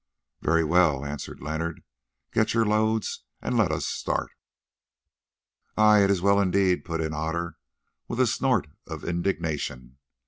[0.41, 1.83] "Very well," answered Leonard.
[2.33, 4.31] "Get your loads and let us start."
[5.77, 6.03] "Ay!
[6.03, 7.57] It is well indeed," put in Otter
[8.07, 9.99] with a snort of indignation.